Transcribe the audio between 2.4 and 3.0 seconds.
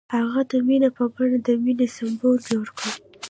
جوړ کړ.